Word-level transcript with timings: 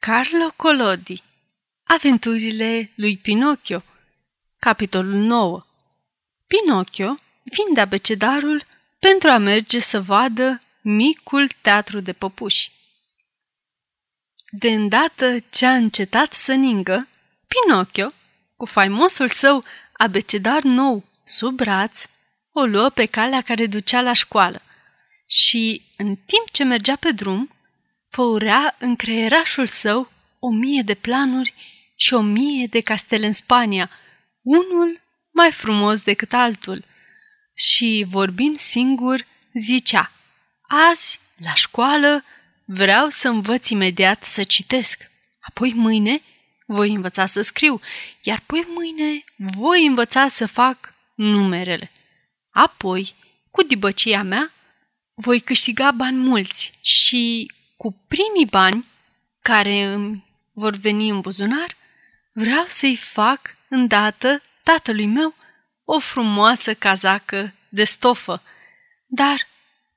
Carlo 0.00 0.52
Collodi. 0.56 1.22
Aventurile 1.82 2.90
lui 2.94 3.16
Pinocchio. 3.16 3.82
Capitolul 4.58 5.14
9 5.14 5.66
Pinocchio 6.46 7.14
vinde 7.42 7.80
abecedarul 7.80 8.66
pentru 8.98 9.28
a 9.28 9.38
merge 9.38 9.78
să 9.78 10.00
vadă 10.00 10.60
micul 10.80 11.48
teatru 11.60 12.00
de 12.00 12.12
păpuși. 12.12 12.70
De 14.50 14.68
îndată 14.68 15.38
ce 15.50 15.66
a 15.66 15.74
încetat 15.74 16.32
să 16.32 16.52
ningă, 16.52 17.08
Pinocchio, 17.46 18.10
cu 18.56 18.66
faimosul 18.66 19.28
său 19.28 19.64
abecedar 19.92 20.62
nou 20.62 21.04
sub 21.24 21.54
braț, 21.54 22.04
o 22.52 22.64
luă 22.64 22.88
pe 22.88 23.06
calea 23.06 23.42
care 23.42 23.66
ducea 23.66 24.00
la 24.00 24.12
școală. 24.12 24.62
Și, 25.26 25.82
în 25.96 26.16
timp 26.16 26.50
ce 26.52 26.64
mergea 26.64 26.96
pe 26.96 27.12
drum, 27.12 27.50
făurea 28.10 28.76
în 28.78 28.96
creierașul 28.96 29.66
său 29.66 30.10
o 30.38 30.50
mie 30.50 30.82
de 30.82 30.94
planuri 30.94 31.54
și 31.96 32.14
o 32.14 32.20
mie 32.20 32.66
de 32.66 32.80
castele 32.80 33.26
în 33.26 33.32
Spania, 33.32 33.90
unul 34.42 35.00
mai 35.30 35.52
frumos 35.52 36.00
decât 36.00 36.32
altul. 36.32 36.84
Și, 37.54 38.06
vorbind 38.08 38.58
singur, 38.58 39.26
zicea, 39.54 40.12
Azi, 40.62 41.20
la 41.44 41.54
școală, 41.54 42.24
vreau 42.64 43.08
să 43.08 43.28
învăț 43.28 43.68
imediat 43.68 44.24
să 44.24 44.42
citesc. 44.42 45.10
Apoi 45.40 45.72
mâine 45.74 46.22
voi 46.66 46.94
învăța 46.94 47.26
să 47.26 47.40
scriu, 47.40 47.80
iar 48.22 48.38
apoi 48.38 48.66
mâine 48.68 49.24
voi 49.36 49.86
învăța 49.86 50.28
să 50.28 50.46
fac 50.46 50.94
numerele. 51.14 51.90
Apoi, 52.50 53.14
cu 53.50 53.62
dibăcia 53.62 54.22
mea, 54.22 54.52
voi 55.14 55.40
câștiga 55.40 55.90
bani 55.90 56.16
mulți 56.16 56.72
și 56.80 57.52
cu 57.80 57.96
primii 58.08 58.46
bani 58.50 58.86
care 59.42 59.82
îmi 59.82 60.24
vor 60.52 60.74
veni 60.74 61.08
în 61.08 61.20
buzunar, 61.20 61.76
vreau 62.32 62.64
să-i 62.68 62.96
fac 62.96 63.40
îndată 63.68 64.42
tatălui 64.62 65.06
meu 65.06 65.34
o 65.84 65.98
frumoasă 65.98 66.74
cazacă 66.74 67.54
de 67.68 67.84
stofă. 67.84 68.42
Dar 69.06 69.48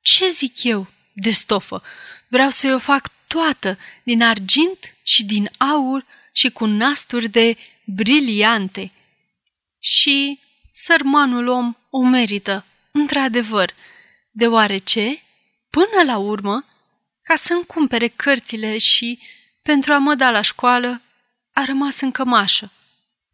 ce 0.02 0.30
zic 0.30 0.64
eu 0.64 0.88
de 1.14 1.32
stofă? 1.32 1.84
Vreau 2.28 2.50
să-i 2.50 2.74
o 2.74 2.80
fac 2.80 3.12
toată, 3.28 3.78
din 4.04 4.24
argint 4.24 4.96
și 5.04 5.26
din 5.26 5.50
aur 5.58 6.06
și 6.32 6.50
cu 6.50 6.66
nasturi 6.66 7.28
de 7.28 7.58
briliante. 7.86 8.92
Și 9.80 10.40
sărmanul 10.72 11.48
om 11.48 11.76
o 11.90 12.02
merită, 12.02 12.66
într-adevăr, 12.92 13.74
deoarece, 14.32 15.22
până 15.70 16.04
la 16.06 16.18
urmă, 16.18 16.66
ca 17.24 17.36
să-mi 17.36 17.66
cumpere 17.66 18.08
cărțile 18.08 18.78
și, 18.78 19.20
pentru 19.62 19.94
a 19.94 19.98
mă 19.98 20.16
da 20.16 20.32
la 20.32 20.42
școală, 20.42 21.02
a 21.52 21.64
rămas 21.64 22.00
în 22.00 22.12
cămașă, 22.12 22.72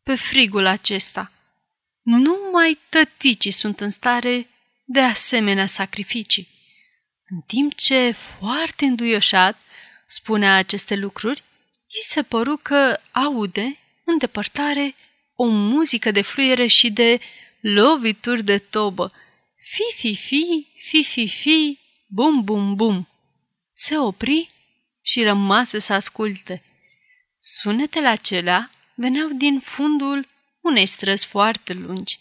pe 0.04 0.16
frigul 0.16 0.66
acesta. 0.66 1.32
Numai 2.02 2.78
tăticii 2.90 3.52
sunt 3.52 3.80
în 3.80 3.90
stare 3.90 4.48
de 4.86 5.00
asemenea 5.00 5.66
sacrificii. 5.66 6.48
În 7.28 7.42
timp 7.48 7.76
ce, 7.76 8.12
foarte 8.12 8.86
înduioșat, 8.86 9.62
spunea 10.08 10.56
aceste 10.56 10.96
lucruri, 10.96 11.44
i 11.88 12.04
se 12.08 12.22
păru 12.24 12.58
că 12.58 13.00
aude, 13.12 13.78
în 14.04 14.18
depărtare, 14.18 14.96
o 15.36 15.46
muzică 15.46 16.12
de 16.12 16.22
fluiere 16.22 16.68
și 16.68 16.92
de 16.92 17.20
lovituri 17.60 18.44
de 18.44 18.58
tobă. 18.58 19.12
Fi-fi-fi, 19.56 20.68
fi-fi-fi, 20.80 21.80
bum-bum-bum 22.06 23.09
se 23.82 23.98
opri 23.98 24.50
și 25.02 25.24
rămase 25.24 25.80
să 25.80 25.94
asculte. 25.94 26.64
Sunetele 27.40 28.08
acelea 28.08 28.70
veneau 28.94 29.30
din 29.30 29.60
fundul 29.60 30.28
unei 30.62 30.86
străzi 30.86 31.26
foarte 31.26 31.74
lungi, 31.74 32.20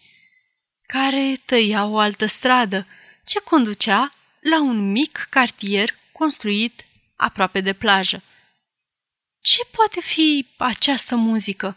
care 0.83 1.41
tăia 1.45 1.85
o 1.85 1.99
altă 1.99 2.27
stradă, 2.27 2.87
ce 3.25 3.41
conducea 3.41 4.11
la 4.41 4.61
un 4.61 4.91
mic 4.91 5.27
cartier 5.31 5.95
construit 6.13 6.85
aproape 7.17 7.61
de 7.61 7.73
plajă. 7.73 8.23
Ce 9.41 9.65
poate 9.73 10.01
fi 10.01 10.47
această 10.57 11.17
muzică? 11.17 11.77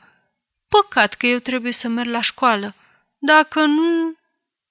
Păcat 0.68 1.14
că 1.14 1.26
eu 1.26 1.40
trebuie 1.40 1.72
să 1.72 1.88
merg 1.88 2.10
la 2.10 2.22
școală. 2.22 2.76
Dacă 3.18 3.66
nu... 3.66 4.16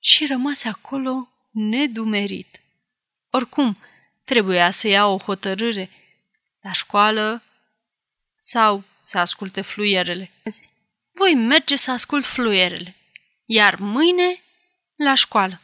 Și 0.02 0.26
rămase 0.26 0.68
acolo 0.68 1.28
nedumerit. 1.50 2.60
Oricum, 3.30 3.78
trebuia 4.30 4.70
să 4.70 4.88
ia 4.88 5.06
o 5.06 5.18
hotărâre 5.18 5.90
la 6.60 6.72
școală 6.72 7.42
sau 8.38 8.84
să 9.02 9.18
asculte 9.18 9.60
fluierele. 9.60 10.30
Voi 11.12 11.34
merge 11.34 11.76
să 11.76 11.90
ascult 11.90 12.24
fluierele, 12.24 12.96
iar 13.44 13.76
mâine 13.76 14.42
la 14.96 15.14
școală. 15.14 15.60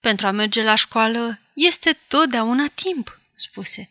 Pentru 0.00 0.26
a 0.26 0.30
merge 0.30 0.62
la 0.62 0.74
școală 0.74 1.40
este 1.52 1.98
totdeauna 2.08 2.66
timp, 2.74 3.20
spuse. 3.34 3.88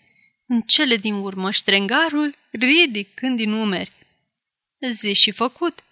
În 0.47 0.61
cele 0.61 0.95
din 0.95 1.13
urmă, 1.13 1.51
ștrengarul 1.51 2.35
ridicând 2.51 3.37
din 3.37 3.51
umeri. 3.51 3.91
Zi 4.89 5.13
și 5.13 5.31
făcut. 5.31 5.83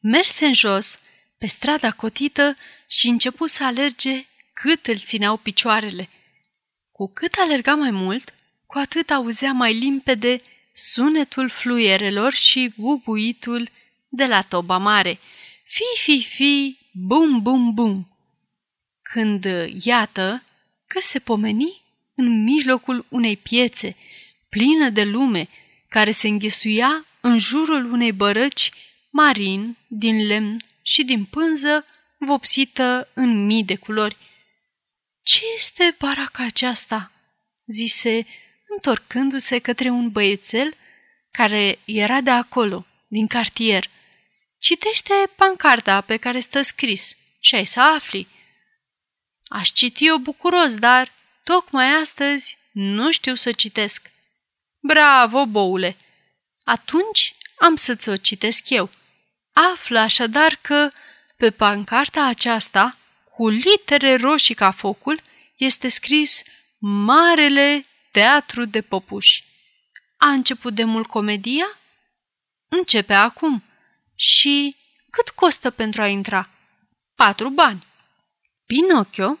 Merse 0.00 0.46
în 0.46 0.54
jos, 0.54 0.98
pe 1.38 1.46
strada 1.46 1.90
cotită 1.90 2.54
și 2.88 3.08
începu 3.08 3.46
să 3.46 3.64
alerge 3.64 4.24
cât 4.52 4.86
îl 4.86 4.98
țineau 4.98 5.36
picioarele– 5.36 6.08
cu 7.00 7.10
cât 7.14 7.34
alerga 7.34 7.74
mai 7.74 7.90
mult, 7.90 8.34
cu 8.66 8.78
atât 8.78 9.10
auzea 9.10 9.52
mai 9.52 9.74
limpede 9.74 10.36
sunetul 10.72 11.48
fluierelor 11.48 12.32
și 12.32 12.72
bubuitul 12.76 13.68
de 14.08 14.26
la 14.26 14.42
toba 14.42 14.78
mare. 14.78 15.18
Fi, 15.64 16.00
fi, 16.02 16.22
fi, 16.22 16.76
bum, 16.92 17.42
bum, 17.42 17.74
bum. 17.74 18.08
Când, 19.02 19.46
iată, 19.84 20.42
că 20.86 21.00
se 21.00 21.18
pomeni 21.18 21.82
în 22.14 22.42
mijlocul 22.42 23.06
unei 23.08 23.36
piețe 23.36 23.96
plină 24.48 24.88
de 24.88 25.04
lume 25.04 25.48
care 25.88 26.10
se 26.10 26.28
înghesuia 26.28 27.04
în 27.20 27.38
jurul 27.38 27.92
unei 27.92 28.12
bărăci 28.12 28.70
marin 29.10 29.76
din 29.86 30.26
lemn 30.26 30.56
și 30.82 31.04
din 31.04 31.24
pânză 31.24 31.84
vopsită 32.18 33.08
în 33.14 33.46
mii 33.46 33.64
de 33.64 33.76
culori. 33.76 34.16
Ce 35.22 35.40
este 35.56 35.94
baraca 35.98 36.44
aceasta?" 36.44 37.12
zise, 37.66 38.26
întorcându-se 38.66 39.58
către 39.58 39.88
un 39.88 40.10
băiețel 40.10 40.76
care 41.30 41.78
era 41.84 42.20
de 42.20 42.30
acolo, 42.30 42.86
din 43.08 43.26
cartier. 43.26 43.90
Citește 44.58 45.14
pancarta 45.36 46.00
pe 46.00 46.16
care 46.16 46.38
stă 46.38 46.62
scris 46.62 47.16
și 47.40 47.54
ai 47.54 47.64
să 47.64 47.80
afli. 47.80 48.28
Aș 49.48 49.68
citi-o 49.68 50.18
bucuros, 50.18 50.74
dar 50.74 51.12
tocmai 51.44 51.86
astăzi 51.86 52.58
nu 52.72 53.10
știu 53.10 53.34
să 53.34 53.52
citesc. 53.52 54.10
Bravo, 54.80 55.46
boule! 55.46 55.96
Atunci 56.64 57.34
am 57.58 57.76
să-ți 57.76 58.08
o 58.08 58.16
citesc 58.16 58.68
eu. 58.68 58.90
Află 59.52 59.98
așadar 59.98 60.58
că 60.60 60.88
pe 61.36 61.50
pancarta 61.50 62.24
aceasta 62.24 62.96
cu 63.40 63.48
litere 63.48 64.16
roșii 64.16 64.54
ca 64.54 64.70
focul, 64.70 65.20
este 65.56 65.88
scris 65.88 66.42
Marele 66.78 67.84
Teatru 68.10 68.64
de 68.64 68.80
Păpuși. 68.80 69.44
A 70.16 70.26
început 70.30 70.74
de 70.74 70.84
mult 70.84 71.06
comedia? 71.06 71.78
Începe 72.68 73.12
acum. 73.12 73.64
Și 74.14 74.76
cât 75.10 75.28
costă 75.28 75.70
pentru 75.70 76.02
a 76.02 76.06
intra? 76.06 76.50
Patru 77.14 77.48
bani. 77.48 77.86
Pinocchio, 78.66 79.38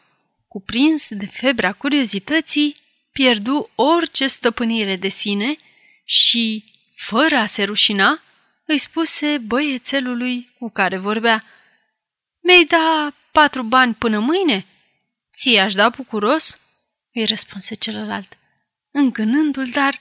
cuprins 0.48 1.08
de 1.08 1.26
febra 1.26 1.72
curiozității, 1.72 2.76
pierdu 3.12 3.70
orice 3.74 4.26
stăpânire 4.26 4.96
de 4.96 5.08
sine 5.08 5.56
și, 6.04 6.64
fără 6.94 7.36
a 7.36 7.46
se 7.46 7.64
rușina, 7.64 8.22
îi 8.64 8.78
spuse 8.78 9.38
băiețelului 9.38 10.50
cu 10.58 10.70
care 10.70 10.96
vorbea– 10.96 11.44
Mi-ai 12.42 12.64
da 12.64 13.12
Patru 13.40 13.62
bani 13.62 13.94
până 13.94 14.18
mâine? 14.18 14.66
Ție 15.36 15.60
aș 15.60 15.74
da 15.74 15.88
bucuros?" 15.88 16.58
îi 17.12 17.24
răspunse 17.24 17.74
celălalt, 17.74 18.36
încânându-l, 18.90 19.70
dar 19.70 20.00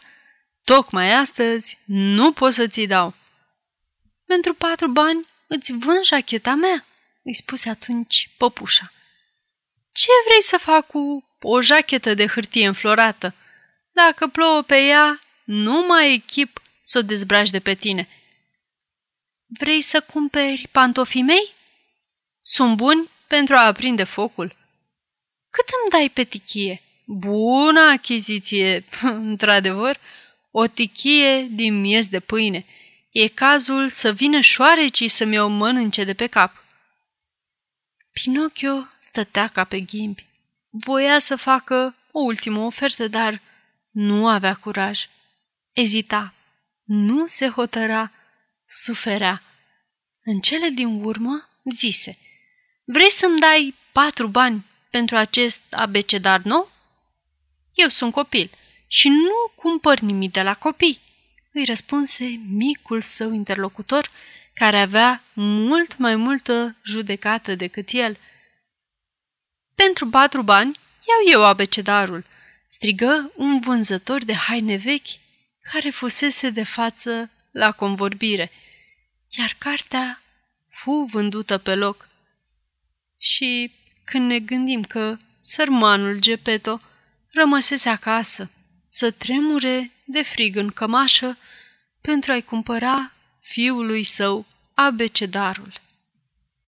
tocmai 0.64 1.14
astăzi 1.14 1.78
nu 1.86 2.32
pot 2.32 2.54
să 2.54 2.68
ți 2.68 2.86
dau. 2.86 3.14
Pentru 4.26 4.54
patru 4.54 4.88
bani 4.88 5.28
îți 5.48 5.72
vând 5.72 6.04
jacheta 6.04 6.56
mea, 6.56 6.86
îi 7.24 7.34
spuse 7.34 7.70
atunci 7.70 8.30
păpușa. 8.38 8.92
Ce 9.92 10.12
vrei 10.28 10.42
să 10.42 10.58
fac 10.58 10.88
cu 10.88 11.30
o 11.42 11.62
jachetă 11.62 12.14
de 12.14 12.28
hârtie 12.28 12.68
înflorată? 12.68 13.36
Dacă 13.92 14.28
plouă 14.28 14.62
pe 14.62 14.78
ea, 14.78 15.20
nu 15.44 15.86
mai 15.88 16.14
echip 16.14 16.62
să 16.82 16.98
o 16.98 17.02
dezbraci 17.02 17.50
de 17.50 17.60
pe 17.60 17.74
tine. 17.74 18.10
Vrei 19.46 19.82
să 19.82 20.02
cumperi 20.02 20.68
pantofii 20.72 21.22
mei? 21.22 21.54
Sunt 22.42 22.76
buni 22.76 23.10
pentru 23.30 23.56
a 23.56 23.66
aprinde 23.66 24.04
focul. 24.04 24.56
Cât 25.50 25.66
îmi 25.81 25.90
dai 25.90 26.10
pe 26.10 26.24
tichie? 26.24 26.81
Bună 27.06 27.80
achiziție, 27.80 28.84
într-adevăr, 29.31 30.00
o 30.52 30.68
tichie 30.68 31.42
din 31.42 31.80
miez 31.80 32.08
de 32.08 32.20
pâine. 32.20 32.66
E 33.12 33.28
cazul 33.28 33.90
să 33.90 34.12
vină 34.12 34.40
șoarecii 34.40 35.08
să 35.08 35.26
mi-o 35.26 35.48
mănânce 35.48 36.04
de 36.04 36.14
pe 36.14 36.28
cap. 36.28 36.64
Pinocchio 38.12 38.88
stătea 39.00 39.48
ca 39.48 39.64
pe 39.64 39.80
ghimbi. 39.80 40.26
Voia 40.70 41.20
să 41.20 41.36
facă 41.36 41.96
o 42.12 42.20
ultimă 42.20 42.60
ofertă, 42.60 43.08
dar 43.08 43.42
nu 43.92 44.28
avea 44.28 44.56
curaj. 44.56 45.08
Ezita. 45.72 46.34
Nu 46.84 47.28
se 47.28 47.48
hotăra. 47.48 48.12
Suferea. 48.66 49.44
În 50.24 50.40
cele 50.40 50.70
din 50.70 51.04
urmă 51.04 51.50
zise 51.72 52.18
Vrei 52.92 53.12
să-mi 53.12 53.40
dai 53.40 53.76
patru 53.92 54.28
bani 54.28 54.66
pentru 54.90 55.16
acest 55.16 55.74
abecedar 55.74 56.42
nou? 56.42 56.72
Eu 57.74 57.88
sunt 57.88 58.14
copil 58.14 58.52
și 58.88 59.08
nu 59.08 59.52
cumpăr 59.56 60.00
nimic 60.00 60.32
de 60.32 60.42
la 60.42 60.54
copii, 60.54 61.00
îi 61.54 61.66
răspunse 61.66 62.40
micul 62.48 63.02
său 63.02 63.34
interlocutor, 63.34 64.10
care 64.54 64.80
avea 64.80 65.24
mult 65.34 65.98
mai 65.98 66.16
multă 66.16 66.76
judecată 66.84 67.56
decât 67.56 67.90
el. 67.92 68.18
Pentru 69.76 70.10
patru 70.10 70.42
bani 70.42 70.80
iau 71.08 71.42
eu 71.42 71.46
abecedarul, 71.46 72.26
strigă 72.68 73.32
un 73.36 73.60
vânzător 73.60 74.24
de 74.24 74.34
haine 74.34 74.76
vechi 74.76 75.10
care 75.72 75.90
fusese 75.90 76.50
de 76.50 76.64
față 76.64 77.32
la 77.52 77.72
convorbire, 77.72 78.52
iar 79.38 79.56
cartea 79.58 80.22
fu 80.70 81.08
vândută 81.12 81.58
pe 81.58 81.76
loc. 81.76 82.09
Și 83.19 83.71
când 84.04 84.25
ne 84.25 84.39
gândim 84.39 84.83
că 84.83 85.18
sărmanul 85.42 86.19
Gepeto 86.19 86.80
rămăsese 87.31 87.89
acasă, 87.89 88.51
să 88.88 89.12
tremure 89.12 89.92
de 90.06 90.21
frig 90.21 90.56
în 90.56 90.69
cămașă 90.69 91.38
pentru 92.01 92.31
a-i 92.31 92.42
cumpăra 92.42 93.13
fiului 93.42 94.04
său 94.04 94.45
abecedarul. 94.74 95.81